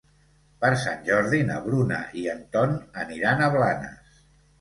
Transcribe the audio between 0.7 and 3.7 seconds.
Sant Jordi na Bruna i en Ton aniran a